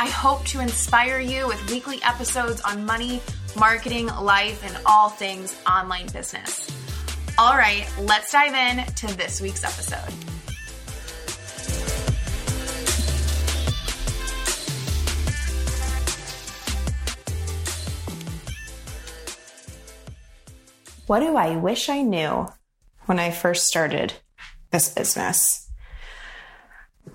I 0.00 0.06
hope 0.06 0.46
to 0.46 0.60
inspire 0.60 1.20
you 1.20 1.46
with 1.46 1.70
weekly 1.70 2.02
episodes 2.02 2.62
on 2.62 2.86
money, 2.86 3.20
marketing, 3.54 4.06
life, 4.06 4.64
and 4.64 4.74
all 4.86 5.10
things 5.10 5.54
online 5.70 6.06
business. 6.06 6.66
All 7.36 7.54
right, 7.54 7.86
let's 8.00 8.32
dive 8.32 8.54
in 8.54 8.86
to 8.94 9.06
this 9.14 9.42
week's 9.42 9.62
episode. 9.62 10.10
What 21.06 21.20
do 21.20 21.36
I 21.36 21.56
wish 21.56 21.90
I 21.90 22.00
knew 22.00 22.48
when 23.04 23.18
I 23.18 23.32
first 23.32 23.66
started 23.66 24.14
this 24.70 24.88
business? 24.94 25.69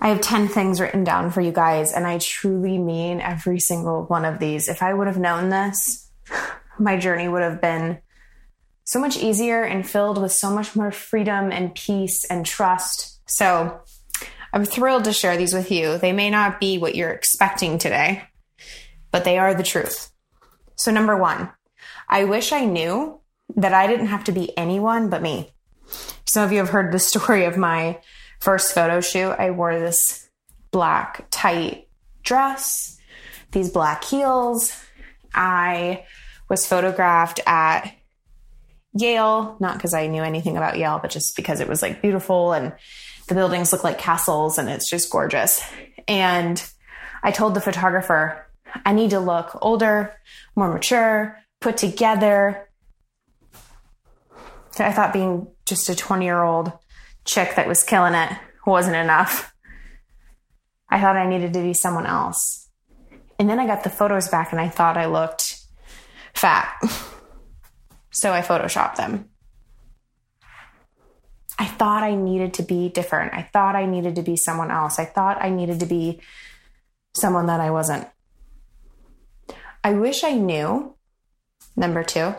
I 0.02 0.10
have 0.10 0.22
10 0.22 0.50
things 0.50 0.82
written 0.82 1.04
down 1.04 1.32
for 1.32 1.42
you 1.42 1.52
guys, 1.52 1.94
and 1.94 2.06
I 2.06 2.18
truly 2.18 2.78
mean 2.78 3.22
every 3.22 3.60
single 3.60 4.04
one 4.04 4.26
of 4.26 4.40
these. 4.40 4.68
If 4.68 4.84
I 4.84 4.94
would 4.94 5.08
have 5.08 5.18
known 5.18 5.50
this, 5.50 6.10
my 6.80 6.98
journey 6.98 7.28
would 7.28 7.42
have 7.42 7.62
been 7.62 8.00
so 8.84 9.00
much 9.00 9.18
easier 9.18 9.64
and 9.64 9.90
filled 9.90 10.22
with 10.22 10.32
so 10.32 10.52
much 10.52 10.76
more 10.76 10.92
freedom 10.92 11.52
and 11.52 11.74
peace 11.74 12.26
and 12.26 12.46
trust. 12.46 13.20
So 13.28 13.82
I'm 14.54 14.66
thrilled 14.66 15.06
to 15.06 15.14
share 15.14 15.38
these 15.38 15.54
with 15.54 15.72
you. 15.72 15.98
They 15.98 16.14
may 16.14 16.30
not 16.30 16.60
be 16.60 16.78
what 16.78 16.96
you're 16.96 17.10
expecting 17.10 17.78
today, 17.78 18.24
but 19.12 19.24
they 19.24 19.38
are 19.38 19.54
the 19.54 19.64
truth. 19.64 20.12
So, 20.76 20.92
number 20.92 21.18
one, 21.18 21.50
I 22.08 22.26
wish 22.26 22.52
I 22.52 22.66
knew 22.66 23.20
that 23.56 23.74
I 23.74 23.88
didn't 23.88 24.08
have 24.08 24.24
to 24.26 24.32
be 24.32 24.56
anyone 24.58 25.10
but 25.10 25.22
me. 25.22 25.54
Some 26.26 26.44
of 26.44 26.52
you 26.52 26.60
have 26.60 26.70
heard 26.70 26.92
the 26.92 27.00
story 27.12 27.46
of 27.46 27.58
my 27.58 28.00
first 28.46 28.76
photo 28.76 29.02
shoot, 29.02 29.32
I 29.32 29.50
wore 29.50 29.80
this 29.80 30.30
black 30.70 31.26
tight 31.32 31.88
dress, 32.22 32.96
these 33.52 33.72
black 33.72 34.04
heels. 34.04 34.80
I 35.34 36.06
was 36.48 36.68
photographed 36.68 37.40
at 37.48 37.92
Yale, 38.94 39.58
not 39.60 39.78
because 39.78 39.96
I 39.96 40.06
knew 40.06 40.22
anything 40.22 40.58
about 40.58 40.78
Yale, 40.78 41.00
but 41.02 41.10
just 41.10 41.36
because 41.36 41.60
it 41.60 41.68
was 41.68 41.82
like 41.82 42.04
beautiful 42.04 42.54
and 42.54 42.74
the 43.28 43.34
buildings 43.34 43.74
look 43.74 43.84
like 43.84 43.98
castles 43.98 44.60
and 44.60 44.70
it's 44.70 44.92
just 44.92 45.10
gorgeous. 45.10 45.68
And 46.08 46.64
I 47.24 47.32
told 47.32 47.56
the 47.56 47.62
photographer, 47.62 48.46
I 48.86 48.94
need 48.94 49.10
to 49.10 49.20
look 49.20 49.58
older, 49.60 50.14
more 50.56 50.72
mature, 50.72 51.36
put 51.62 51.78
together. 51.78 52.70
I 54.78 54.92
thought 54.92 55.14
being 55.14 55.48
just 55.66 55.90
a 55.90 55.96
20 55.96 56.26
year 56.26 56.44
old 56.44 56.72
chick 57.26 57.56
that 57.56 57.68
was 57.68 57.84
killing 57.84 58.14
it 58.14 58.32
wasn't 58.66 58.96
enough. 58.96 59.54
I 60.90 61.02
thought 61.02 61.16
I 61.16 61.28
needed 61.28 61.54
to 61.54 61.62
be 61.62 61.74
someone 61.74 62.06
else. 62.06 62.70
And 63.38 63.50
then 63.50 63.60
I 63.60 63.68
got 63.68 63.84
the 63.84 63.90
photos 63.90 64.30
back 64.30 64.52
and 64.52 64.62
I 64.62 64.70
thought 64.70 64.98
I 64.98 65.08
looked 65.08 65.60
fat. 66.34 66.74
so 68.12 68.32
I 68.32 68.42
photoshopped 68.42 68.96
them. 68.96 69.30
I 71.58 71.66
thought 71.66 72.04
I 72.04 72.16
needed 72.16 72.56
to 72.56 72.64
be 72.64 72.90
different. 72.90 73.34
I 73.34 73.42
thought 73.42 73.76
I 73.76 73.86
needed 73.86 74.16
to 74.16 74.22
be 74.22 74.36
someone 74.36 74.72
else. 74.72 75.00
I 75.00 75.06
thought 75.06 75.42
I 75.42 75.50
needed 75.50 75.80
to 75.82 75.86
be 75.86 76.22
someone 77.14 77.46
that 77.46 77.62
I 77.62 77.72
wasn't. 77.72 78.08
I 79.84 79.94
wish 79.94 80.24
I 80.24 80.34
knew, 80.34 80.96
number 81.76 82.04
two, 82.04 82.36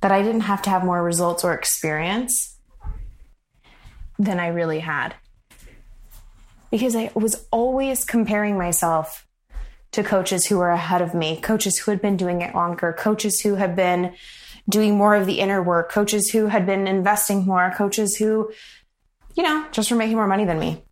that 0.00 0.12
I 0.12 0.22
didn't 0.22 0.42
have 0.42 0.62
to 0.62 0.70
have 0.70 0.84
more 0.84 1.02
results 1.02 1.44
or 1.44 1.52
experience 1.52 2.58
than 4.20 4.38
I 4.38 4.48
really 4.48 4.80
had. 4.80 5.14
Because 6.70 6.94
I 6.94 7.10
was 7.14 7.46
always 7.50 8.04
comparing 8.04 8.56
myself 8.56 9.26
to 9.92 10.04
coaches 10.04 10.46
who 10.46 10.58
were 10.58 10.70
ahead 10.70 11.02
of 11.02 11.14
me, 11.14 11.40
coaches 11.40 11.78
who 11.78 11.90
had 11.90 12.00
been 12.00 12.16
doing 12.16 12.42
it 12.42 12.54
longer, 12.54 12.92
coaches 12.92 13.40
who 13.40 13.56
had 13.56 13.74
been 13.74 14.14
doing 14.68 14.96
more 14.96 15.16
of 15.16 15.26
the 15.26 15.40
inner 15.40 15.62
work, 15.62 15.90
coaches 15.90 16.30
who 16.30 16.46
had 16.46 16.66
been 16.66 16.86
investing 16.86 17.44
more, 17.44 17.72
coaches 17.76 18.16
who, 18.16 18.52
you 19.34 19.42
know, 19.42 19.66
just 19.72 19.90
were 19.90 19.96
making 19.96 20.16
more 20.16 20.28
money 20.28 20.44
than 20.44 20.60
me. 20.60 20.84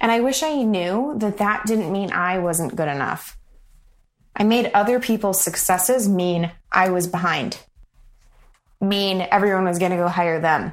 And 0.00 0.10
I 0.10 0.20
wish 0.20 0.42
I 0.42 0.62
knew 0.62 1.14
that 1.18 1.38
that 1.38 1.66
didn't 1.66 1.92
mean 1.92 2.12
I 2.12 2.38
wasn't 2.38 2.76
good 2.76 2.88
enough. 2.88 3.36
I 4.34 4.44
made 4.44 4.70
other 4.72 4.98
people's 4.98 5.42
successes 5.42 6.08
mean 6.08 6.52
I 6.70 6.88
was 6.88 7.06
behind, 7.06 7.58
mean 8.80 9.26
everyone 9.30 9.64
was 9.64 9.78
going 9.78 9.90
to 9.90 9.98
go 9.98 10.08
hire 10.08 10.40
them. 10.40 10.72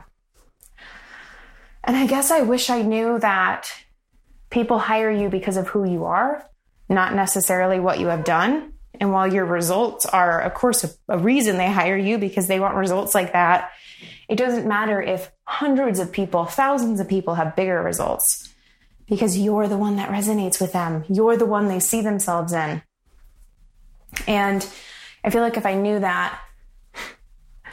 And 1.90 1.98
I 1.98 2.06
guess 2.06 2.30
I 2.30 2.42
wish 2.42 2.70
I 2.70 2.84
knew 2.84 3.18
that 3.18 3.68
people 4.52 4.78
hire 4.78 5.10
you 5.10 5.28
because 5.28 5.58
of 5.58 5.70
who 5.70 5.90
you 5.90 6.06
are, 6.06 6.48
not 6.88 7.16
necessarily 7.16 7.80
what 7.80 8.00
you 8.00 8.10
have 8.10 8.24
done. 8.24 8.74
And 9.00 9.12
while 9.12 9.34
your 9.34 9.46
results 9.46 10.06
are, 10.06 10.40
of 10.40 10.54
course, 10.54 10.84
a, 10.84 10.92
a, 11.08 11.18
reason 11.18 11.58
they 11.58 11.72
hire 11.72 11.98
you 11.98 12.20
because 12.20 12.46
they 12.46 12.60
want 12.60 12.76
results 12.76 13.16
like 13.16 13.34
that, 13.34 13.72
it 14.28 14.36
doesn't 14.36 14.68
matter 14.68 15.02
if 15.02 15.32
hundreds 15.46 15.98
of 15.98 16.12
people, 16.12 16.46
thousands 16.46 17.00
of 17.00 17.08
people 17.08 17.34
have 17.34 17.56
bigger 17.56 17.82
results 17.82 18.54
because 19.08 19.40
you're 19.40 19.68
the 19.68 19.76
one 19.76 19.96
that 19.96 20.12
resonates 20.12 20.62
with 20.62 20.74
them. 20.74 21.06
You're 21.10 21.38
the 21.38 21.48
one 21.48 21.70
they 21.70 21.80
see 21.80 22.02
themselves 22.02 22.54
in. 22.54 22.84
And 24.28 24.70
I 25.24 25.32
feel 25.32 25.42
like 25.42 25.58
if 25.58 25.66
I 25.66 25.74
knew 25.74 25.98
that, 25.98 26.40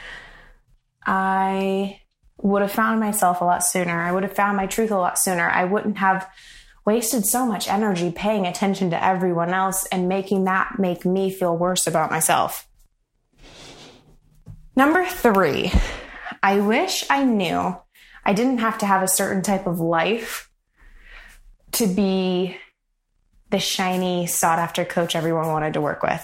I 1.05 2.01
would 2.41 2.61
have 2.61 2.71
found 2.71 2.99
myself 2.99 3.41
a 3.41 3.45
lot 3.45 3.65
sooner. 3.65 3.99
I 3.99 4.11
would 4.11 4.23
have 4.23 4.35
found 4.35 4.57
my 4.57 4.67
truth 4.67 4.91
a 4.91 4.97
lot 4.97 5.17
sooner. 5.17 5.49
I 5.49 5.65
wouldn't 5.65 5.97
have 5.97 6.29
wasted 6.85 7.25
so 7.25 7.45
much 7.45 7.67
energy 7.67 8.11
paying 8.11 8.45
attention 8.45 8.91
to 8.91 9.03
everyone 9.03 9.53
else 9.53 9.85
and 9.87 10.07
making 10.07 10.45
that 10.45 10.79
make 10.79 11.05
me 11.05 11.29
feel 11.29 11.57
worse 11.57 11.87
about 11.87 12.11
myself. 12.11 12.67
Number 14.75 15.03
three, 15.05 15.71
I 16.41 16.59
wish 16.59 17.03
I 17.09 17.23
knew 17.23 17.75
I 18.23 18.33
didn't 18.33 18.59
have 18.59 18.77
to 18.79 18.85
have 18.85 19.01
a 19.01 19.07
certain 19.07 19.41
type 19.41 19.67
of 19.67 19.79
life 19.79 20.49
to 21.73 21.87
be 21.87 22.57
the 23.49 23.59
shiny, 23.59 24.27
sought 24.27 24.59
after 24.59 24.85
coach 24.85 25.15
everyone 25.15 25.47
wanted 25.47 25.73
to 25.73 25.81
work 25.81 26.03
with. 26.03 26.23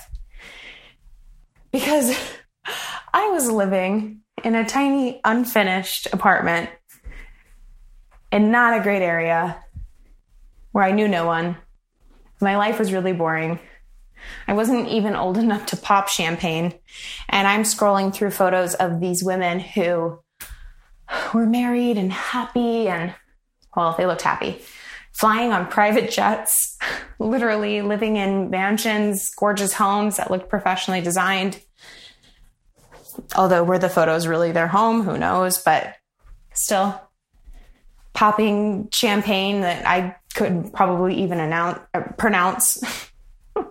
Because 1.71 2.17
I 3.13 3.29
was 3.29 3.49
living 3.49 4.22
in 4.43 4.55
a 4.55 4.65
tiny, 4.65 5.21
unfinished 5.23 6.07
apartment 6.13 6.69
in 8.31 8.51
not 8.51 8.77
a 8.77 8.83
great 8.83 9.01
area 9.01 9.63
where 10.71 10.83
I 10.83 10.91
knew 10.91 11.07
no 11.07 11.25
one. 11.25 11.57
My 12.41 12.57
life 12.57 12.79
was 12.79 12.91
really 12.91 13.13
boring. 13.13 13.59
I 14.47 14.53
wasn't 14.53 14.89
even 14.89 15.15
old 15.15 15.37
enough 15.37 15.67
to 15.67 15.77
pop 15.77 16.07
champagne. 16.07 16.73
And 17.29 17.47
I'm 17.47 17.63
scrolling 17.63 18.13
through 18.13 18.31
photos 18.31 18.73
of 18.75 18.99
these 18.99 19.23
women 19.23 19.59
who 19.59 20.19
were 21.33 21.45
married 21.45 21.97
and 21.97 22.11
happy 22.11 22.87
and, 22.87 23.13
well, 23.75 23.95
they 23.97 24.05
looked 24.05 24.21
happy. 24.21 24.61
Flying 25.11 25.51
on 25.51 25.67
private 25.67 26.09
jets, 26.09 26.77
literally 27.19 27.81
living 27.81 28.17
in 28.17 28.49
mansions, 28.49 29.33
gorgeous 29.35 29.73
homes 29.73 30.17
that 30.17 30.31
looked 30.31 30.49
professionally 30.49 31.01
designed. 31.01 31.61
Although 33.35 33.63
were 33.63 33.79
the 33.79 33.89
photos 33.89 34.27
really 34.27 34.51
their 34.51 34.67
home? 34.67 35.03
Who 35.03 35.17
knows? 35.17 35.57
But 35.57 35.95
still, 36.53 36.99
popping 38.13 38.89
champagne 38.91 39.61
that 39.61 39.85
I 39.87 40.15
couldn't 40.33 40.71
probably 40.71 41.21
even 41.23 41.39
announce, 41.39 41.79
uh, 41.93 42.01
pronounce. 42.17 42.83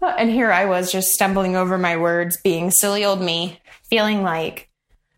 and 0.00 0.30
here 0.30 0.50
I 0.50 0.66
was 0.66 0.90
just 0.92 1.08
stumbling 1.08 1.56
over 1.56 1.78
my 1.78 1.96
words, 1.96 2.38
being 2.42 2.70
silly 2.70 3.04
old 3.04 3.20
me, 3.20 3.60
feeling 3.88 4.22
like 4.22 4.68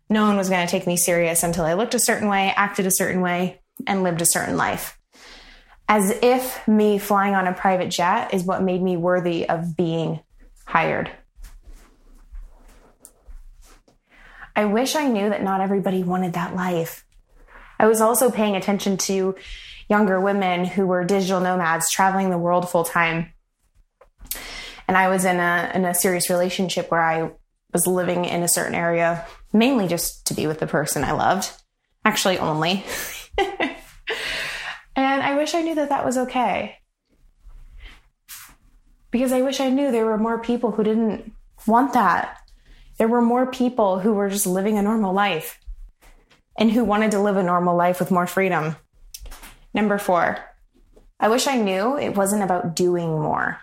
no 0.09 0.25
one 0.25 0.37
was 0.37 0.49
going 0.49 0.65
to 0.65 0.71
take 0.71 0.87
me 0.87 0.97
serious 0.97 1.43
until 1.43 1.65
I 1.65 1.73
looked 1.73 1.93
a 1.93 1.99
certain 1.99 2.27
way, 2.27 2.53
acted 2.55 2.85
a 2.85 2.91
certain 2.91 3.21
way, 3.21 3.61
and 3.87 4.03
lived 4.03 4.21
a 4.21 4.25
certain 4.25 4.57
life. 4.57 4.97
As 5.87 6.11
if 6.21 6.67
me 6.67 6.97
flying 6.97 7.35
on 7.35 7.47
a 7.47 7.53
private 7.53 7.89
jet 7.89 8.33
is 8.33 8.43
what 8.43 8.63
made 8.63 8.81
me 8.81 8.97
worthy 8.97 9.47
of 9.47 9.75
being 9.75 10.21
hired. 10.65 11.11
I 14.55 14.65
wish 14.65 14.95
I 14.95 15.07
knew 15.07 15.29
that 15.29 15.43
not 15.43 15.61
everybody 15.61 16.03
wanted 16.03 16.33
that 16.33 16.55
life. 16.55 17.05
I 17.79 17.87
was 17.87 18.01
also 18.01 18.29
paying 18.29 18.55
attention 18.55 18.97
to 18.97 19.35
younger 19.89 20.19
women 20.19 20.65
who 20.65 20.85
were 20.85 21.03
digital 21.03 21.41
nomads 21.41 21.89
traveling 21.89 22.29
the 22.29 22.37
world 22.37 22.69
full 22.69 22.83
time. 22.83 23.33
And 24.87 24.97
I 24.97 25.09
was 25.09 25.25
in 25.25 25.39
a 25.39 25.71
in 25.73 25.85
a 25.85 25.93
serious 25.93 26.29
relationship 26.29 26.91
where 26.91 27.01
I 27.01 27.31
was 27.73 27.87
living 27.87 28.25
in 28.25 28.43
a 28.43 28.47
certain 28.47 28.75
area 28.75 29.25
mainly 29.53 29.87
just 29.87 30.27
to 30.27 30.33
be 30.33 30.47
with 30.47 30.59
the 30.59 30.67
person 30.67 31.03
I 31.03 31.11
loved. 31.11 31.51
Actually 32.03 32.37
only. 32.37 32.83
and 33.37 33.77
I 34.95 35.35
wish 35.35 35.53
I 35.53 35.61
knew 35.61 35.75
that 35.75 35.89
that 35.89 36.05
was 36.05 36.17
okay. 36.17 36.77
Because 39.11 39.31
I 39.31 39.41
wish 39.41 39.59
I 39.59 39.69
knew 39.69 39.91
there 39.91 40.05
were 40.05 40.17
more 40.17 40.39
people 40.39 40.71
who 40.71 40.83
didn't 40.83 41.33
want 41.67 41.93
that. 41.93 42.40
There 43.01 43.07
were 43.07 43.23
more 43.23 43.47
people 43.47 43.97
who 43.97 44.13
were 44.13 44.29
just 44.29 44.45
living 44.45 44.77
a 44.77 44.83
normal 44.83 45.11
life 45.11 45.59
and 46.55 46.71
who 46.71 46.83
wanted 46.83 47.09
to 47.11 47.19
live 47.19 47.35
a 47.35 47.41
normal 47.41 47.75
life 47.75 47.99
with 47.99 48.11
more 48.11 48.27
freedom. 48.27 48.75
Number 49.73 49.97
four, 49.97 50.37
I 51.19 51.29
wish 51.29 51.47
I 51.47 51.57
knew 51.57 51.97
it 51.97 52.15
wasn't 52.15 52.43
about 52.43 52.75
doing 52.75 53.09
more. 53.19 53.59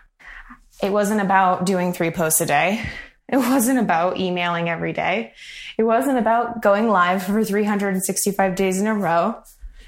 It 0.83 0.91
wasn't 0.91 1.21
about 1.21 1.67
doing 1.67 1.93
three 1.93 2.11
posts 2.11 2.41
a 2.41 2.47
day. 2.47 2.85
It 3.29 3.37
wasn't 3.37 3.79
about 3.79 4.19
emailing 4.19 4.69
every 4.69 4.93
day. 4.93 5.35
It 5.77 5.85
wasn't 5.85 6.19
about 6.19 6.61
going 6.61 6.89
live 6.89 7.23
for 7.23 7.45
365 7.45 8.57
days 8.57 8.81
in 8.81 8.89
a 8.89 8.95
row. 8.95 9.41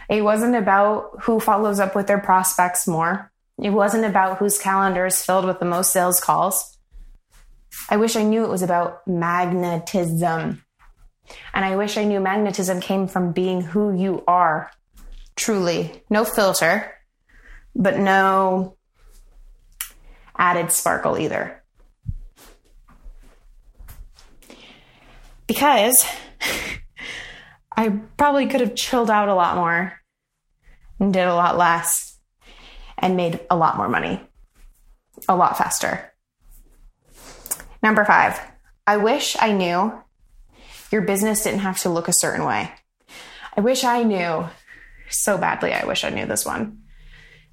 It 0.08 0.23
wasn't 0.23 0.55
about 0.55 1.23
who 1.23 1.41
follows 1.41 1.81
up 1.81 1.96
with 1.96 2.06
their 2.06 2.20
prospects 2.20 2.87
more. 2.87 3.32
It 3.61 3.70
wasn't 3.70 4.05
about 4.05 4.38
whose 4.38 4.58
calendar 4.58 5.06
is 5.06 5.25
filled 5.25 5.46
with 5.46 5.58
the 5.58 5.64
most 5.64 5.91
sales 5.91 6.20
calls. 6.20 6.79
I 7.88 7.96
wish 7.96 8.17
I 8.17 8.22
knew 8.22 8.44
it 8.44 8.50
was 8.50 8.62
about 8.62 9.06
magnetism. 9.06 10.64
And 11.55 11.64
I 11.64 11.76
wish 11.76 11.96
I 11.96 12.05
knew 12.05 12.20
magnetism 12.20 12.81
came 12.81 13.06
from 13.06 13.32
being 13.32 13.61
who 13.61 13.94
you 13.94 14.25
are 14.26 14.70
truly. 15.37 16.02
No 16.11 16.25
filter, 16.25 16.93
but 17.75 17.99
no 17.99 18.76
added 20.37 20.72
sparkle 20.72 21.19
either. 21.19 21.62
Because 25.46 26.05
I 27.76 27.88
probably 28.17 28.46
could 28.46 28.61
have 28.61 28.75
chilled 28.75 29.11
out 29.11 29.28
a 29.28 29.34
lot 29.34 29.56
more 29.56 29.94
and 30.99 31.12
did 31.12 31.26
a 31.26 31.34
lot 31.34 31.56
less 31.56 32.19
and 32.99 33.17
made 33.17 33.40
a 33.50 33.56
lot 33.56 33.76
more 33.76 33.88
money 33.88 34.20
a 35.28 35.37
lot 35.37 35.58
faster. 35.58 36.10
Number 37.82 38.05
five, 38.05 38.38
I 38.87 38.99
wish 38.99 39.37
I 39.38 39.53
knew 39.53 39.93
your 40.91 41.03
business 41.03 41.44
didn't 41.44 41.61
have 41.61 41.81
to 41.81 41.88
look 41.88 42.09
a 42.09 42.12
certain 42.12 42.44
way. 42.44 42.71
I 43.56 43.61
wish 43.61 43.85
I 43.85 44.03
knew 44.03 44.47
so 45.09 45.38
badly. 45.38 45.73
I 45.73 45.87
wish 45.87 46.05
I 46.05 46.11
knew 46.11 46.27
this 46.27 46.44
one 46.44 46.82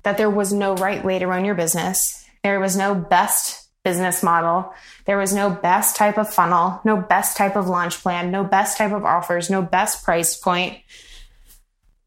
that 0.03 0.17
there 0.17 0.29
was 0.29 0.53
no 0.53 0.75
right 0.75 1.03
way 1.03 1.19
to 1.19 1.27
run 1.27 1.45
your 1.45 1.55
business. 1.55 2.25
There 2.43 2.59
was 2.59 2.77
no 2.77 2.95
best 2.95 3.67
business 3.83 4.21
model. 4.21 4.73
There 5.05 5.17
was 5.17 5.33
no 5.33 5.49
best 5.49 5.95
type 5.95 6.17
of 6.17 6.33
funnel, 6.33 6.81
no 6.83 6.97
best 6.97 7.37
type 7.37 7.55
of 7.55 7.69
launch 7.69 8.01
plan, 8.01 8.31
no 8.31 8.43
best 8.43 8.77
type 8.77 8.91
of 8.91 9.05
offers, 9.05 9.49
no 9.49 9.61
best 9.61 10.03
price 10.03 10.37
point, 10.37 10.77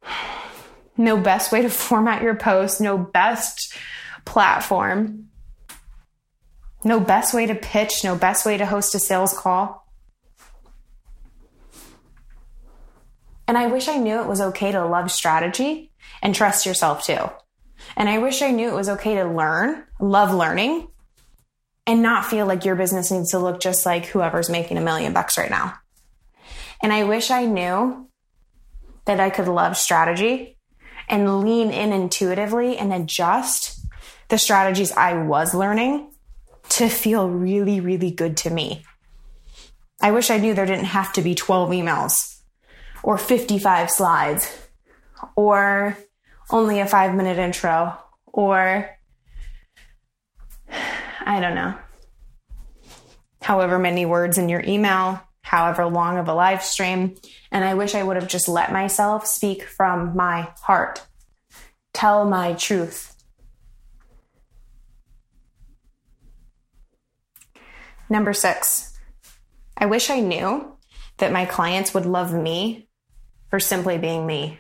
no 0.96 1.17
best 1.17 1.52
way 1.52 1.62
to 1.62 1.70
format 1.70 2.22
your 2.22 2.34
post, 2.34 2.81
no 2.81 2.99
best 2.99 3.75
platform, 4.26 5.30
no 6.85 7.00
best 7.00 7.35
way 7.35 7.47
to 7.47 7.55
pitch, 7.55 8.05
no 8.05 8.17
best 8.17 8.47
way 8.47 8.56
to 8.56 8.67
host 8.67 8.94
a 8.94 8.99
sales 8.99 9.37
call. 9.37 9.87
And 13.47 13.59
I 13.59 13.67
wish 13.67 13.88
I 13.88 13.97
knew 13.97 14.21
it 14.21 14.29
was 14.29 14.41
okay 14.41 14.73
to 14.73 14.87
love 14.87 15.11
strategy 15.11 15.91
and 16.23 16.35
trust 16.35 16.67
yourself 16.67 17.05
too. 17.05 17.31
And 17.97 18.09
I 18.09 18.19
wish 18.19 18.43
I 18.43 18.50
knew 18.50 18.69
it 18.69 18.75
was 18.75 18.88
okay 18.88 19.17
to 19.17 19.25
learn, 19.25 19.85
love 19.99 20.32
learning, 20.32 20.88
and 21.87 22.03
not 22.03 22.27
feel 22.27 22.47
like 22.47 22.65
your 22.65 22.77
business 22.77 23.11
needs 23.11 23.32
to 23.32 23.38
look 23.38 23.61
just 23.61 23.85
like 23.85 24.06
whoever's 24.06 24.49
making 24.49 24.79
a 24.79 24.82
million 24.82 25.12
bucks 25.12 25.37
right 25.37 25.50
now. 25.50 25.75
And 26.82 26.93
I 26.93 27.05
wish 27.05 27.31
I 27.31 27.47
knew 27.47 28.09
that 29.06 29.21
I 29.21 29.31
could 29.31 29.49
love 29.49 29.77
strategy 29.77 30.56
and 31.09 31.43
lean 31.43 31.71
in 31.71 31.93
intuitively 31.93 32.79
and 32.79 32.93
adjust 32.93 33.85
the 34.29 34.38
strategies 34.38 34.93
I 34.93 35.15
was 35.15 35.55
learning 35.55 36.09
to 36.70 36.88
feel 36.88 37.28
really, 37.28 37.81
really 37.81 38.11
good 38.11 38.37
to 38.38 38.50
me. 38.50 38.84
I 40.00 40.12
wish 40.12 40.31
I 40.31 40.38
knew 40.38 40.55
there 40.55 40.67
didn't 40.67 40.87
have 40.87 41.12
to 41.14 41.22
be 41.22 41.34
12 41.34 41.70
emails 41.70 42.40
or 43.02 43.19
55 43.19 43.90
slides 43.90 44.69
or 45.37 45.96
only 46.50 46.81
a 46.81 46.87
five 46.87 47.14
minute 47.14 47.38
intro 47.38 47.96
or 48.26 48.88
I 51.26 51.40
don't 51.40 51.55
know, 51.55 51.75
however 53.43 53.78
many 53.78 54.06
words 54.06 54.38
in 54.38 54.49
your 54.49 54.62
email, 54.67 55.20
however 55.43 55.87
long 55.87 56.17
of 56.17 56.28
a 56.28 56.34
live 56.34 56.62
stream. 56.62 57.17
And 57.52 57.64
I 57.64 57.75
wish 57.75 57.94
I 57.94 58.02
would 58.02 58.17
have 58.17 58.28
just 58.28 58.49
let 58.49 58.72
myself 58.72 59.26
speak 59.26 59.64
from 59.64 60.17
my 60.17 60.52
heart, 60.62 61.06
tell 61.93 62.25
my 62.25 62.55
truth. 62.55 63.14
Number 68.10 68.32
six, 68.32 68.98
I 69.78 69.86
wish 69.86 70.10
I 70.10 70.18
knew 70.18 70.76
that 71.18 71.32
my 71.32 71.44
clients 71.44 71.94
would 71.94 72.06
love 72.06 72.34
me 72.34 72.88
for 73.50 73.60
simply 73.60 73.98
being 73.98 74.26
me. 74.26 74.58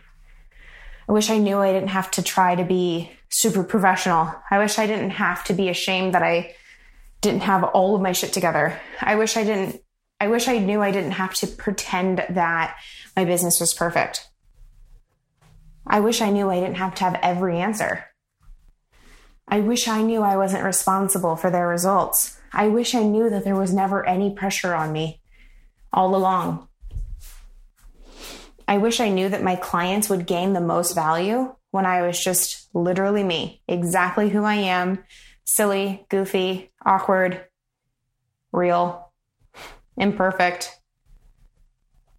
I 1.08 1.12
wish 1.12 1.30
I 1.30 1.38
knew 1.38 1.58
I 1.58 1.72
didn't 1.72 1.88
have 1.88 2.12
to 2.12 2.22
try 2.22 2.54
to 2.54 2.64
be 2.64 3.10
super 3.28 3.64
professional. 3.64 4.32
I 4.52 4.58
wish 4.58 4.78
I 4.78 4.86
didn't 4.86 5.10
have 5.10 5.42
to 5.44 5.52
be 5.52 5.68
ashamed 5.68 6.14
that 6.14 6.22
I 6.22 6.54
didn't 7.20 7.42
have 7.42 7.64
all 7.64 7.96
of 7.96 8.00
my 8.00 8.12
shit 8.12 8.32
together. 8.32 8.80
I 9.00 9.16
wish 9.16 9.36
I 9.36 9.42
didn't, 9.42 9.82
I 10.20 10.28
wish 10.28 10.46
I 10.46 10.58
knew 10.58 10.80
I 10.80 10.92
didn't 10.92 11.12
have 11.12 11.34
to 11.34 11.48
pretend 11.48 12.24
that 12.30 12.76
my 13.16 13.24
business 13.24 13.58
was 13.58 13.74
perfect. 13.74 14.28
I 15.84 15.98
wish 15.98 16.22
I 16.22 16.30
knew 16.30 16.48
I 16.48 16.60
didn't 16.60 16.76
have 16.76 16.94
to 16.96 17.04
have 17.04 17.18
every 17.20 17.58
answer. 17.58 18.04
I 19.48 19.58
wish 19.58 19.88
I 19.88 20.02
knew 20.02 20.22
I 20.22 20.36
wasn't 20.36 20.62
responsible 20.62 21.34
for 21.34 21.50
their 21.50 21.66
results. 21.66 22.39
I 22.52 22.68
wish 22.68 22.94
I 22.94 23.02
knew 23.02 23.30
that 23.30 23.44
there 23.44 23.56
was 23.56 23.72
never 23.72 24.06
any 24.06 24.34
pressure 24.34 24.74
on 24.74 24.92
me 24.92 25.20
all 25.92 26.14
along. 26.14 26.68
I 28.66 28.78
wish 28.78 29.00
I 29.00 29.08
knew 29.08 29.28
that 29.28 29.42
my 29.42 29.56
clients 29.56 30.08
would 30.08 30.26
gain 30.26 30.52
the 30.52 30.60
most 30.60 30.94
value 30.94 31.54
when 31.70 31.86
I 31.86 32.02
was 32.06 32.22
just 32.22 32.68
literally 32.74 33.24
me, 33.24 33.62
exactly 33.66 34.30
who 34.30 34.44
I 34.44 34.56
am 34.56 35.02
silly, 35.44 36.06
goofy, 36.08 36.70
awkward, 36.86 37.44
real, 38.52 39.10
imperfect, 39.96 40.80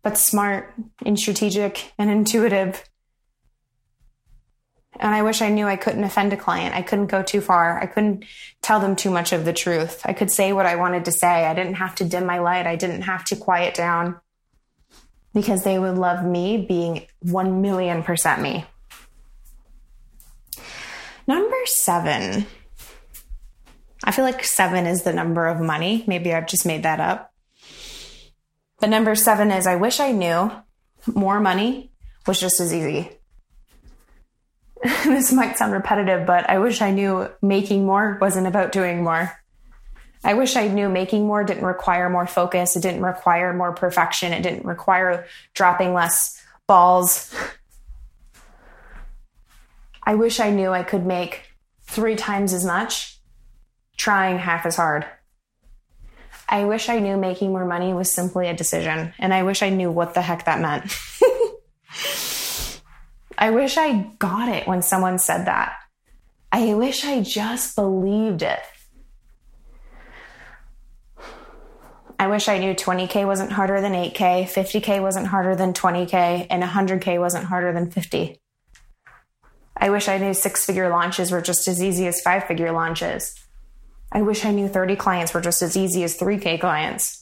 but 0.04 0.18
smart 0.18 0.74
and 1.06 1.18
strategic 1.18 1.94
and 1.98 2.10
intuitive. 2.10 2.84
And 5.02 5.16
I 5.16 5.24
wish 5.24 5.42
I 5.42 5.50
knew 5.50 5.66
I 5.66 5.78
couldn't 5.78 6.04
offend 6.04 6.32
a 6.32 6.38
client. 6.38 6.76
I 6.76 6.84
couldn't 6.84 7.08
go 7.08 7.24
too 7.24 7.42
far. 7.42 7.82
I 7.82 7.88
couldn't 7.88 8.24
tell 8.62 8.80
them 8.80 8.96
too 8.96 9.10
much 9.10 9.34
of 9.34 9.46
the 9.46 9.52
truth. 9.52 10.02
I 10.06 10.14
could 10.14 10.30
say 10.30 10.54
what 10.54 10.68
I 10.68 10.76
wanted 10.76 11.06
to 11.06 11.12
say. 11.12 11.46
I 11.46 11.56
didn't 11.56 11.74
have 11.74 11.96
to 11.96 12.06
dim 12.06 12.28
my 12.28 12.38
light. 12.38 12.68
I 12.68 12.76
didn't 12.76 13.02
have 13.02 13.26
to 13.26 13.36
quiet 13.36 13.74
down 13.74 14.22
because 15.34 15.64
they 15.64 15.80
would 15.80 15.98
love 15.98 16.24
me 16.24 16.66
being 16.68 17.08
1 17.22 17.62
million 17.64 18.04
percent 18.04 18.44
me. 18.44 18.66
Number 21.28 21.58
seven. 21.66 22.46
I 24.04 24.12
feel 24.12 24.26
like 24.26 24.44
seven 24.44 24.86
is 24.86 25.02
the 25.02 25.14
number 25.14 25.48
of 25.48 25.60
money. 25.60 26.04
Maybe 26.06 26.32
I've 26.32 26.48
just 26.48 26.66
made 26.66 26.84
that 26.84 27.00
up. 27.00 27.34
But 28.80 28.90
number 28.90 29.16
seven 29.16 29.50
is 29.50 29.66
I 29.66 29.78
wish 29.78 30.00
I 30.00 30.12
knew 30.12 30.52
more 31.08 31.40
money 31.40 31.92
was 32.28 32.40
just 32.40 32.60
as 32.60 32.72
easy. 32.72 33.18
this 35.04 35.32
might 35.32 35.58
sound 35.58 35.74
repetitive, 35.74 36.26
but 36.26 36.50
I 36.50 36.60
wish 36.60 36.82
I 36.82 36.92
knew 36.92 37.30
making 37.42 37.86
more 37.86 38.18
wasn't 38.20 38.48
about 38.48 38.72
doing 38.72 39.04
more. 39.04 39.32
I 40.24 40.36
wish 40.36 40.56
I 40.56 40.68
knew 40.68 40.90
making 40.90 41.26
more 41.26 41.44
didn't 41.44 41.66
require 41.66 42.10
more 42.10 42.28
focus. 42.28 42.76
It 42.76 42.82
didn't 42.82 43.02
require 43.02 43.54
more 43.54 43.74
perfection. 43.74 44.34
It 44.34 44.44
didn't 44.44 44.66
require 44.66 45.26
dropping 45.54 45.94
less 45.94 46.42
balls. 46.68 47.36
I 50.04 50.16
wish 50.16 50.40
I 50.40 50.50
knew 50.50 50.72
I 50.72 50.84
could 50.84 51.06
make 51.06 51.44
three 51.84 52.16
times 52.16 52.54
as 52.54 52.66
much 52.66 53.20
trying 53.98 54.40
half 54.40 54.66
as 54.66 54.76
hard. 54.76 55.06
I 56.50 56.66
wish 56.66 56.90
I 56.90 57.00
knew 57.00 57.18
making 57.18 57.52
more 57.52 57.66
money 57.66 57.94
was 57.94 58.12
simply 58.12 58.48
a 58.48 58.54
decision, 58.54 59.14
and 59.20 59.34
I 59.34 59.44
wish 59.44 59.62
I 59.62 59.70
knew 59.70 59.92
what 59.92 60.14
the 60.14 60.22
heck 60.22 60.46
that 60.46 60.60
meant. 60.60 60.96
I 63.42 63.50
wish 63.50 63.76
I 63.76 64.04
got 64.20 64.50
it 64.50 64.68
when 64.68 64.84
someone 64.84 65.18
said 65.18 65.46
that. 65.46 65.74
I 66.52 66.76
wish 66.76 67.04
I 67.04 67.22
just 67.22 67.76
believed 67.76 68.44
it. 68.44 68.60
I 72.20 72.28
wish 72.28 72.48
I 72.48 72.60
knew 72.60 72.76
20K 72.76 73.26
wasn't 73.26 73.52
harder 73.52 73.82
than 73.82 73.94
8K, 73.94 74.44
50K 74.44 75.02
wasn't 75.02 75.26
harder 75.26 75.56
than 75.56 75.74
20K, 75.74 76.46
and 76.52 76.62
100K 76.62 77.20
wasn't 77.20 77.46
harder 77.46 77.74
than 77.74 77.90
50. 77.90 78.40
I 79.76 79.90
wish 79.90 80.08
I 80.08 80.20
knew 80.20 80.36
six 80.36 80.64
figure 80.64 80.90
launches 80.90 81.32
were 81.32 81.42
just 81.42 81.68
as 81.68 81.82
easy 81.82 82.06
as 82.06 82.22
five 82.22 82.44
figure 82.44 82.72
launches. 82.72 83.34
I 84.12 84.22
wish 84.22 84.46
I 84.46 84.52
knew 84.52 84.68
30 84.68 84.98
clients 84.98 85.34
were 85.34 85.42
just 85.42 85.64
as 85.64 85.76
easy 85.76 86.04
as 86.04 86.16
3K 86.16 86.60
clients. 86.60 87.21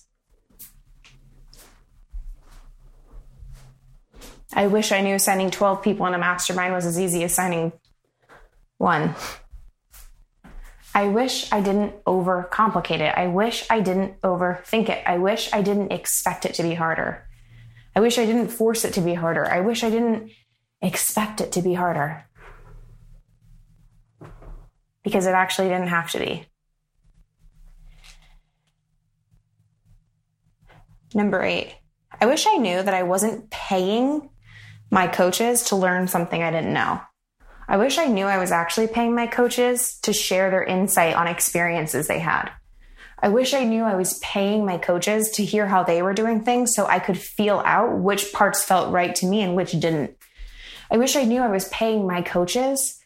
I 4.53 4.67
wish 4.67 4.91
I 4.91 5.01
knew 5.01 5.19
signing 5.19 5.51
12 5.51 5.81
people 5.83 6.05
in 6.07 6.13
a 6.13 6.17
mastermind 6.17 6.73
was 6.73 6.85
as 6.85 6.99
easy 6.99 7.23
as 7.23 7.33
signing 7.33 7.71
one. 8.77 9.15
I 10.93 11.07
wish 11.07 11.51
I 11.51 11.61
didn't 11.61 12.03
overcomplicate 12.05 12.99
it. 12.99 13.13
I 13.15 13.27
wish 13.27 13.65
I 13.69 13.79
didn't 13.79 14.19
overthink 14.21 14.89
it. 14.89 15.03
I 15.05 15.17
wish 15.19 15.53
I 15.53 15.61
didn't 15.61 15.91
expect 15.91 16.45
it 16.45 16.55
to 16.55 16.63
be 16.63 16.73
harder. 16.73 17.27
I 17.95 17.99
wish 17.99 18.17
I 18.17 18.25
didn't 18.25 18.49
force 18.49 18.85
it 18.85 18.93
to 18.95 19.01
be 19.01 19.13
harder. 19.13 19.45
I 19.45 19.61
wish 19.61 19.83
I 19.83 19.89
didn't 19.89 20.31
expect 20.81 21.41
it 21.41 21.51
to 21.53 21.61
be 21.61 21.75
harder. 21.75 22.25
Because 25.03 25.27
it 25.27 25.35
actually 25.35 25.69
didn't 25.69 25.89
have 25.89 26.09
to 26.11 26.19
be. 26.19 26.45
Number 31.13 31.41
eight, 31.43 31.75
I 32.19 32.25
wish 32.25 32.45
I 32.47 32.57
knew 32.57 32.81
that 32.81 32.93
I 32.93 33.03
wasn't 33.03 33.49
paying 33.49 34.29
my 34.89 35.07
coaches 35.07 35.63
to 35.65 35.75
learn 35.75 36.07
something 36.07 36.41
I 36.41 36.51
didn't 36.51 36.73
know. 36.73 37.01
I 37.67 37.77
wish 37.77 37.97
I 37.97 38.05
knew 38.05 38.25
I 38.25 38.39
was 38.39 38.51
actually 38.51 38.87
paying 38.87 39.13
my 39.13 39.27
coaches 39.27 39.99
to 40.01 40.13
share 40.13 40.49
their 40.49 40.63
insight 40.63 41.15
on 41.15 41.27
experiences 41.27 42.07
they 42.07 42.19
had. 42.19 42.51
I 43.21 43.29
wish 43.29 43.53
I 43.53 43.65
knew 43.65 43.83
I 43.83 43.95
was 43.95 44.17
paying 44.19 44.65
my 44.65 44.77
coaches 44.77 45.29
to 45.31 45.45
hear 45.45 45.67
how 45.67 45.83
they 45.83 46.01
were 46.01 46.13
doing 46.13 46.41
things 46.41 46.73
so 46.73 46.87
I 46.87 46.99
could 46.99 47.17
feel 47.17 47.61
out 47.65 47.99
which 47.99 48.31
parts 48.33 48.63
felt 48.63 48.91
right 48.91 49.13
to 49.15 49.25
me 49.25 49.41
and 49.41 49.55
which 49.55 49.71
didn't. 49.71 50.15
I 50.89 50.97
wish 50.97 51.15
I 51.15 51.25
knew 51.25 51.41
I 51.41 51.49
was 51.49 51.67
paying 51.69 52.07
my 52.07 52.21
coaches 52.21 52.99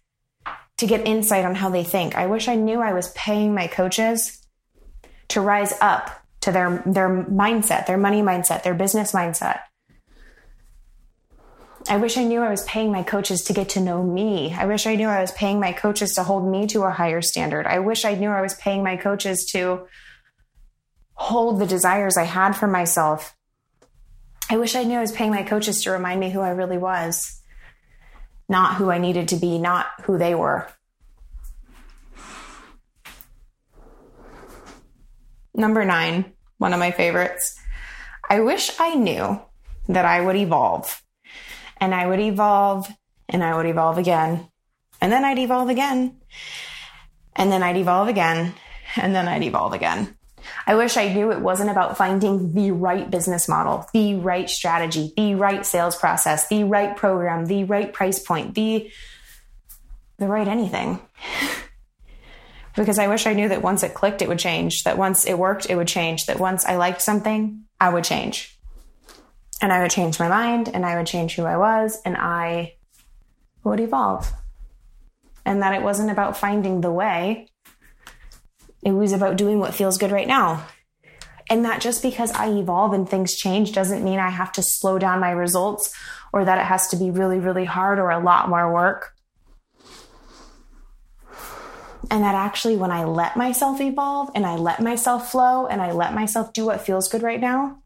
to 0.77 0.87
get 0.87 1.07
insight 1.07 1.45
on 1.45 1.55
how 1.55 1.69
they 1.69 1.83
think. 1.83 2.15
I 2.15 2.27
wish 2.27 2.47
I 2.47 2.55
knew 2.55 2.79
I 2.79 2.93
was 2.93 3.09
paying 3.09 3.53
my 3.53 3.67
coaches 3.67 4.41
to 5.29 5.41
rise 5.41 5.73
up 5.81 6.25
to 6.41 6.51
their 6.51 6.83
their 6.85 7.09
mindset, 7.09 7.85
their 7.85 7.97
money 7.97 8.21
mindset, 8.21 8.63
their 8.63 8.73
business 8.73 9.11
mindset. 9.11 9.59
I 11.89 11.97
wish 11.97 12.17
I 12.17 12.23
knew 12.23 12.41
I 12.41 12.49
was 12.49 12.63
paying 12.63 12.91
my 12.91 13.03
coaches 13.03 13.43
to 13.43 13.53
get 13.53 13.69
to 13.69 13.81
know 13.81 14.01
me. 14.01 14.53
I 14.53 14.65
wish 14.65 14.87
I 14.87 14.95
knew 14.95 15.07
I 15.07 15.19
was 15.19 15.33
paying 15.33 15.59
my 15.59 15.73
coaches 15.73 16.13
to 16.13 16.23
hold 16.23 16.49
me 16.49 16.65
to 16.67 16.83
a 16.83 16.91
higher 16.91 17.21
standard. 17.21 17.67
I 17.67 17.79
wish 17.79 18.05
I 18.05 18.15
knew 18.15 18.29
I 18.29 18.41
was 18.41 18.55
paying 18.55 18.83
my 18.83 18.95
coaches 18.95 19.45
to 19.51 19.85
hold 21.13 21.59
the 21.59 21.67
desires 21.67 22.15
I 22.15 22.23
had 22.23 22.53
for 22.53 22.67
myself. 22.67 23.35
I 24.49 24.57
wish 24.57 24.75
I 24.75 24.83
knew 24.83 24.97
I 24.97 25.01
was 25.01 25.11
paying 25.11 25.31
my 25.31 25.43
coaches 25.43 25.83
to 25.83 25.91
remind 25.91 26.21
me 26.21 26.29
who 26.29 26.39
I 26.39 26.49
really 26.49 26.77
was, 26.77 27.41
not 28.47 28.75
who 28.75 28.89
I 28.89 28.97
needed 28.97 29.27
to 29.29 29.35
be, 29.35 29.59
not 29.59 29.87
who 30.03 30.17
they 30.17 30.35
were. 30.35 30.67
Number 35.53 35.83
nine, 35.83 36.33
one 36.57 36.73
of 36.73 36.79
my 36.79 36.91
favorites. 36.91 37.59
I 38.29 38.39
wish 38.39 38.71
I 38.79 38.95
knew 38.95 39.41
that 39.89 40.05
I 40.05 40.21
would 40.21 40.37
evolve 40.37 41.02
and 41.83 41.93
I 41.93 42.07
would 42.07 42.21
evolve 42.21 42.87
and 43.27 43.43
I 43.43 43.53
would 43.57 43.65
evolve 43.65 43.97
again. 43.97 44.47
And 45.01 45.11
then 45.11 45.25
I'd 45.25 45.37
evolve 45.37 45.67
again. 45.67 46.15
And 47.35 47.51
then 47.51 47.61
I'd 47.61 47.75
evolve 47.75 48.07
again. 48.07 48.53
And 48.95 49.13
then 49.13 49.27
I'd 49.27 49.43
evolve 49.43 49.73
again. 49.73 50.15
I 50.65 50.75
wish 50.75 50.95
I 50.95 51.13
knew 51.13 51.31
it 51.31 51.41
wasn't 51.41 51.71
about 51.71 51.97
finding 51.97 52.53
the 52.53 52.71
right 52.71 53.09
business 53.11 53.49
model, 53.49 53.85
the 53.93 54.15
right 54.15 54.49
strategy, 54.49 55.11
the 55.17 55.35
right 55.35 55.65
sales 55.65 55.97
process, 55.97 56.47
the 56.47 56.63
right 56.63 56.95
program, 56.95 57.47
the 57.47 57.65
right 57.65 57.91
price 57.91 58.19
point, 58.19 58.55
the 58.55 58.89
the 60.19 60.27
right 60.27 60.47
anything. 60.47 61.01
because 62.77 62.97
I 62.97 63.07
wish 63.07 63.27
I 63.27 63.33
knew 63.33 63.49
that 63.49 63.61
once 63.61 63.83
it 63.83 63.93
clicked, 63.93 64.21
it 64.21 64.29
would 64.29 64.39
change. 64.39 64.83
That 64.83 64.97
once 64.97 65.25
it 65.25 65.37
worked, 65.37 65.69
it 65.69 65.75
would 65.75 65.87
change. 65.87 66.27
That 66.27 66.39
once 66.39 66.65
I 66.65 66.77
liked 66.77 67.01
something, 67.01 67.63
I 67.79 67.89
would 67.89 68.05
change 68.05 68.53
and 69.63 69.71
I 69.71 69.81
would 69.81 69.91
change 69.91 70.19
my 70.19 70.27
mind 70.27 70.69
and 70.73 70.85
I 70.85 70.97
would 70.97 71.07
change 71.07 71.35
who 71.35 71.45
I 71.45 71.55
was 71.55 72.01
and 72.03 72.17
I 72.17 72.73
would 73.63 73.79
evolve. 73.79 74.29
And 75.45 75.61
that 75.61 75.73
it 75.73 75.81
wasn't 75.81 76.11
about 76.11 76.35
finding 76.35 76.81
the 76.81 76.91
way, 76.91 77.47
it 78.83 78.91
was 78.91 79.13
about 79.13 79.37
doing 79.37 79.59
what 79.59 79.73
feels 79.73 79.97
good 79.97 80.11
right 80.11 80.27
now. 80.27 80.65
And 81.49 81.63
that 81.63 81.79
just 81.79 82.03
because 82.03 82.29
I 82.33 82.49
evolve 82.49 82.91
and 82.91 83.07
things 83.07 83.35
change 83.35 83.71
doesn't 83.71 84.03
mean 84.03 84.19
I 84.19 84.31
have 84.31 84.51
to 84.53 84.61
slow 84.61 84.99
down 84.99 85.21
my 85.21 85.31
results 85.31 85.95
or 86.33 86.43
that 86.43 86.57
it 86.57 86.65
has 86.65 86.89
to 86.89 86.97
be 86.97 87.09
really, 87.09 87.39
really 87.39 87.65
hard 87.65 87.99
or 87.99 88.09
a 88.11 88.19
lot 88.19 88.49
more 88.49 88.73
work. 88.73 89.13
And 92.11 92.21
that 92.21 92.35
actually, 92.35 92.75
when 92.75 92.91
I 92.91 93.05
let 93.05 93.37
myself 93.37 93.79
evolve 93.79 94.29
and 94.35 94.45
I 94.45 94.55
let 94.55 94.81
myself 94.81 95.31
flow 95.31 95.67
and 95.67 95.81
I 95.81 95.93
let 95.93 96.13
myself 96.13 96.51
do 96.51 96.65
what 96.65 96.81
feels 96.81 97.07
good 97.07 97.23
right 97.23 97.39
now, 97.39 97.82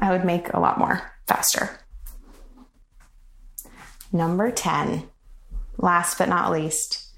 I 0.00 0.10
would 0.10 0.24
make 0.24 0.52
a 0.52 0.60
lot 0.60 0.78
more 0.78 1.12
faster. 1.26 1.80
Number 4.12 4.50
10, 4.50 5.08
last 5.78 6.18
but 6.18 6.28
not 6.28 6.52
least, 6.52 7.08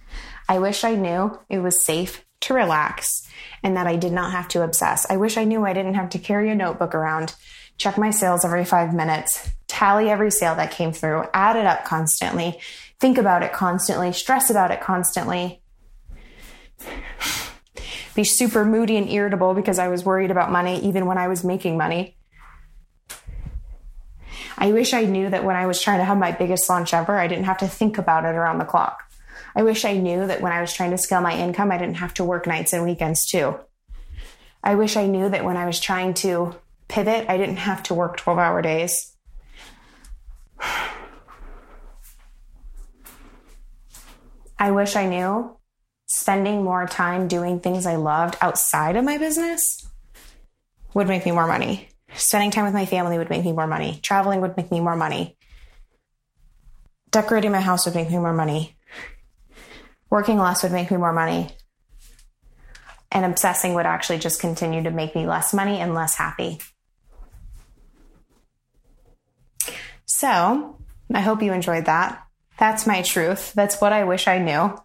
I 0.48 0.58
wish 0.58 0.84
I 0.84 0.94
knew 0.94 1.38
it 1.48 1.58
was 1.58 1.84
safe 1.84 2.24
to 2.40 2.54
relax 2.54 3.26
and 3.62 3.76
that 3.76 3.86
I 3.86 3.96
did 3.96 4.12
not 4.12 4.32
have 4.32 4.48
to 4.48 4.62
obsess. 4.62 5.06
I 5.10 5.16
wish 5.16 5.36
I 5.36 5.44
knew 5.44 5.64
I 5.64 5.72
didn't 5.72 5.94
have 5.94 6.10
to 6.10 6.18
carry 6.18 6.50
a 6.50 6.54
notebook 6.54 6.94
around, 6.94 7.34
check 7.78 7.98
my 7.98 8.10
sales 8.10 8.44
every 8.44 8.64
five 8.64 8.94
minutes, 8.94 9.50
tally 9.66 10.08
every 10.08 10.30
sale 10.30 10.54
that 10.54 10.70
came 10.70 10.92
through, 10.92 11.24
add 11.34 11.56
it 11.56 11.66
up 11.66 11.84
constantly, 11.84 12.60
think 13.00 13.18
about 13.18 13.42
it 13.42 13.52
constantly, 13.52 14.12
stress 14.12 14.50
about 14.50 14.70
it 14.70 14.80
constantly, 14.80 15.60
be 18.14 18.24
super 18.24 18.64
moody 18.64 18.96
and 18.96 19.10
irritable 19.10 19.52
because 19.54 19.78
I 19.78 19.88
was 19.88 20.04
worried 20.04 20.30
about 20.30 20.52
money 20.52 20.80
even 20.86 21.06
when 21.06 21.18
I 21.18 21.28
was 21.28 21.44
making 21.44 21.76
money. 21.76 22.16
I 24.58 24.72
wish 24.72 24.94
I 24.94 25.04
knew 25.04 25.28
that 25.28 25.44
when 25.44 25.56
I 25.56 25.66
was 25.66 25.82
trying 25.82 25.98
to 25.98 26.04
have 26.04 26.16
my 26.16 26.32
biggest 26.32 26.68
launch 26.68 26.94
ever, 26.94 27.18
I 27.18 27.28
didn't 27.28 27.44
have 27.44 27.58
to 27.58 27.68
think 27.68 27.98
about 27.98 28.24
it 28.24 28.34
around 28.34 28.58
the 28.58 28.64
clock. 28.64 29.02
I 29.54 29.62
wish 29.62 29.84
I 29.84 29.94
knew 29.94 30.26
that 30.26 30.40
when 30.40 30.52
I 30.52 30.60
was 30.60 30.72
trying 30.72 30.90
to 30.90 30.98
scale 30.98 31.20
my 31.20 31.36
income, 31.36 31.70
I 31.70 31.78
didn't 31.78 31.96
have 31.96 32.14
to 32.14 32.24
work 32.24 32.46
nights 32.46 32.72
and 32.72 32.84
weekends 32.84 33.26
too. 33.26 33.58
I 34.62 34.74
wish 34.74 34.96
I 34.96 35.06
knew 35.06 35.28
that 35.28 35.44
when 35.44 35.56
I 35.56 35.66
was 35.66 35.78
trying 35.78 36.14
to 36.14 36.54
pivot, 36.88 37.28
I 37.28 37.36
didn't 37.36 37.56
have 37.56 37.82
to 37.84 37.94
work 37.94 38.16
12 38.16 38.38
hour 38.38 38.62
days. 38.62 39.14
I 44.58 44.70
wish 44.70 44.96
I 44.96 45.06
knew 45.06 45.56
spending 46.06 46.64
more 46.64 46.86
time 46.86 47.28
doing 47.28 47.60
things 47.60 47.84
I 47.84 47.96
loved 47.96 48.36
outside 48.40 48.96
of 48.96 49.04
my 49.04 49.18
business 49.18 49.86
would 50.94 51.08
make 51.08 51.26
me 51.26 51.32
more 51.32 51.46
money. 51.46 51.90
Spending 52.16 52.50
time 52.50 52.64
with 52.64 52.74
my 52.74 52.86
family 52.86 53.18
would 53.18 53.30
make 53.30 53.44
me 53.44 53.52
more 53.52 53.66
money. 53.66 54.00
Traveling 54.02 54.40
would 54.40 54.56
make 54.56 54.70
me 54.70 54.80
more 54.80 54.96
money. 54.96 55.36
Decorating 57.10 57.52
my 57.52 57.60
house 57.60 57.86
would 57.86 57.94
make 57.94 58.10
me 58.10 58.18
more 58.18 58.32
money. 58.32 58.76
Working 60.10 60.38
less 60.38 60.62
would 60.62 60.72
make 60.72 60.90
me 60.90 60.96
more 60.96 61.12
money. 61.12 61.50
And 63.12 63.24
obsessing 63.24 63.74
would 63.74 63.86
actually 63.86 64.18
just 64.18 64.40
continue 64.40 64.82
to 64.82 64.90
make 64.90 65.14
me 65.14 65.26
less 65.26 65.54
money 65.54 65.78
and 65.78 65.94
less 65.94 66.14
happy. 66.14 66.58
So, 70.06 70.78
I 71.12 71.20
hope 71.20 71.42
you 71.42 71.52
enjoyed 71.52 71.84
that. 71.86 72.22
That's 72.58 72.86
my 72.86 73.02
truth. 73.02 73.52
That's 73.52 73.80
what 73.80 73.92
I 73.92 74.04
wish 74.04 74.26
I 74.26 74.38
knew. 74.38 74.76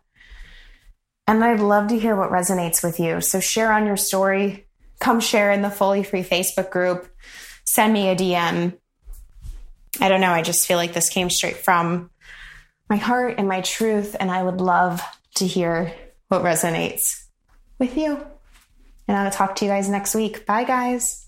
And 1.28 1.44
I'd 1.44 1.62
love 1.62 1.88
to 1.90 2.00
hear 2.00 2.16
what 2.16 2.32
resonates 2.32 2.84
with 2.84 3.00
you. 3.00 3.22
So, 3.22 3.40
share 3.40 3.72
on 3.72 3.86
your 3.86 3.98
story, 3.98 4.68
come 5.02 5.20
share 5.20 5.52
in 5.52 5.62
the 5.62 5.70
fully 5.70 6.04
free 6.04 6.24
Facebook 6.24 6.72
group, 6.72 7.08
send 7.66 7.92
me 7.92 8.08
a 8.08 8.16
DM. 8.16 8.78
I 10.00 10.08
don't 10.08 10.22
know. 10.22 10.32
I 10.32 10.42
just 10.42 10.66
feel 10.66 10.78
like 10.78 10.94
this 10.94 11.10
came 11.10 11.30
straight 11.30 11.58
from 11.58 12.10
my 12.90 12.96
heart 12.96 13.36
and 13.38 13.48
my 13.48 13.62
truth. 13.62 14.16
And 14.20 14.32
I 14.32 14.42
would 14.42 14.62
love 14.62 15.02
to 15.36 15.46
hear 15.46 15.94
what 16.30 16.44
resonates 16.44 17.26
with 17.78 17.98
you. 17.98 18.26
And 19.08 19.18
I'll 19.18 19.32
talk 19.32 19.56
to 19.58 19.66
you 19.66 19.72
guys 19.72 19.90
next 19.90 20.16
week. 20.16 20.46
Bye, 20.46 20.64
guys. 20.64 21.28